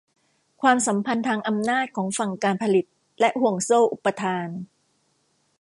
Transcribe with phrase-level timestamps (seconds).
[0.61, 2.85] ความสัมพันธ์ทางอำนาจของฝั่งการผลิต
[3.19, 4.47] และห่วงโซ่อุปทาน